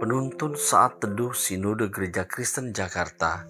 [0.00, 3.44] Penuntun saat teduh Sinode Gereja Kristen Jakarta,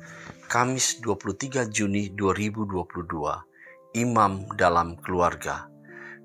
[0.50, 5.70] Kamis 23 Juni 2022, Imam dalam Keluarga,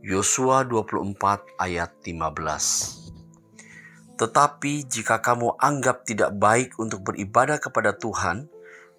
[0.02, 4.18] Yosua 24 ayat 15.
[4.18, 8.50] Tetapi jika kamu anggap tidak baik untuk beribadah kepada Tuhan,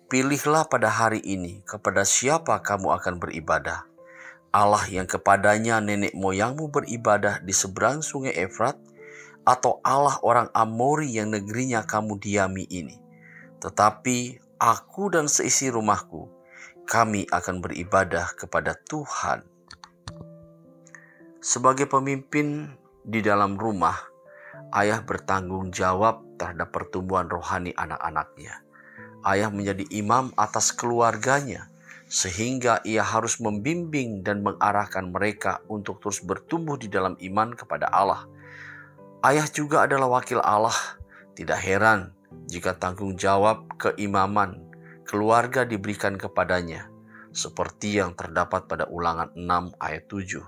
[0.06, 3.82] pilihlah pada hari ini kepada siapa kamu akan beribadah.
[4.54, 8.78] Allah yang kepadanya nenek moyangmu beribadah di seberang sungai Efrat,
[9.46, 12.98] atau Allah orang Amori yang negerinya kamu diami ini.
[13.62, 16.26] Tetapi aku dan seisi rumahku,
[16.82, 19.46] kami akan beribadah kepada Tuhan.
[21.38, 22.74] Sebagai pemimpin
[23.06, 23.94] di dalam rumah,
[24.74, 28.66] ayah bertanggung jawab terhadap pertumbuhan rohani anak-anaknya.
[29.22, 31.70] Ayah menjadi imam atas keluarganya,
[32.10, 38.26] sehingga ia harus membimbing dan mengarahkan mereka untuk terus bertumbuh di dalam iman kepada Allah–
[39.26, 40.78] Ayah juga adalah wakil Allah.
[41.34, 42.14] Tidak heran
[42.46, 44.62] jika tanggung jawab keimaman
[45.02, 46.86] keluarga diberikan kepadanya,
[47.34, 50.46] seperti yang terdapat pada ulangan 6 ayat 7.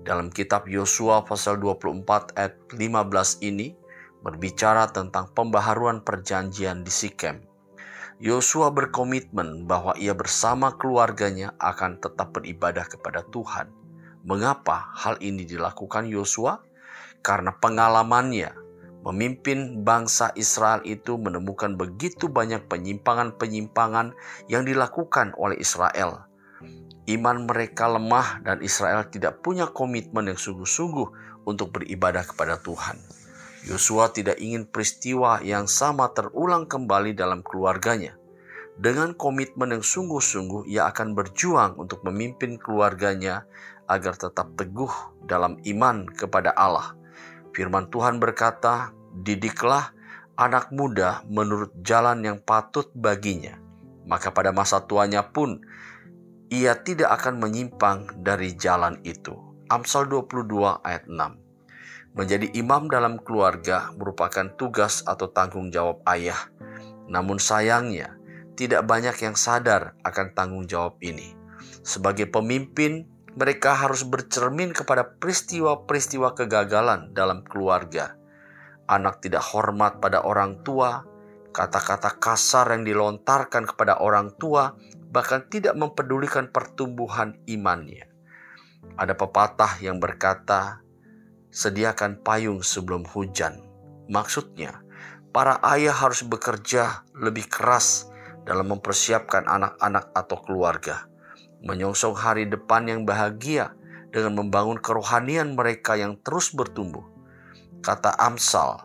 [0.00, 3.76] Dalam kitab Yosua pasal 24 ayat 15 ini
[4.24, 7.44] berbicara tentang pembaharuan perjanjian di Sikem.
[8.16, 13.68] Yosua berkomitmen bahwa ia bersama keluarganya akan tetap beribadah kepada Tuhan.
[14.24, 16.69] Mengapa hal ini dilakukan Yosua?
[17.20, 18.60] Karena pengalamannya
[19.00, 24.12] memimpin bangsa Israel itu menemukan begitu banyak penyimpangan-penyimpangan
[24.52, 26.28] yang dilakukan oleh Israel.
[27.08, 31.08] Iman mereka lemah dan Israel tidak punya komitmen yang sungguh-sungguh
[31.48, 33.00] untuk beribadah kepada Tuhan.
[33.64, 38.16] Yosua tidak ingin peristiwa yang sama terulang kembali dalam keluarganya.
[38.80, 43.44] Dengan komitmen yang sungguh-sungguh, ia akan berjuang untuk memimpin keluarganya
[43.84, 44.92] agar tetap teguh
[45.28, 46.99] dalam iman kepada Allah
[47.50, 49.92] Firman Tuhan berkata, "Didiklah
[50.38, 53.58] anak muda menurut jalan yang patut baginya,
[54.06, 55.60] maka pada masa tuanya pun
[56.50, 59.34] ia tidak akan menyimpang dari jalan itu."
[59.70, 61.38] Amsal 22 ayat 6.
[62.10, 66.50] Menjadi imam dalam keluarga merupakan tugas atau tanggung jawab ayah.
[67.06, 68.18] Namun sayangnya,
[68.58, 71.38] tidak banyak yang sadar akan tanggung jawab ini.
[71.86, 73.06] Sebagai pemimpin,
[73.38, 78.18] mereka harus bercermin kepada peristiwa-peristiwa kegagalan dalam keluarga.
[78.90, 81.06] Anak tidak hormat pada orang tua,
[81.54, 84.74] kata-kata kasar yang dilontarkan kepada orang tua,
[85.14, 88.10] bahkan tidak mempedulikan pertumbuhan imannya.
[88.98, 90.82] Ada pepatah yang berkata,
[91.54, 93.62] "Sediakan payung sebelum hujan."
[94.10, 94.82] Maksudnya,
[95.30, 98.10] para ayah harus bekerja lebih keras
[98.42, 101.09] dalam mempersiapkan anak-anak atau keluarga
[101.64, 103.76] menyongsong hari depan yang bahagia
[104.10, 107.04] dengan membangun kerohanian mereka yang terus bertumbuh.
[107.80, 108.84] Kata Amsal,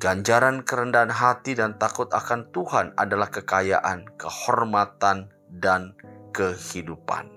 [0.00, 5.94] ganjaran kerendahan hati dan takut akan Tuhan adalah kekayaan, kehormatan, dan
[6.34, 7.30] kehidupan.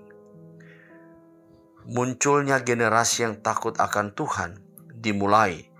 [1.88, 4.60] Munculnya generasi yang takut akan Tuhan
[4.92, 5.70] dimulai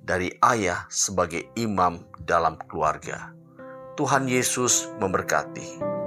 [0.00, 3.36] dari ayah sebagai imam dalam keluarga.
[3.98, 5.97] Tuhan Yesus memberkati.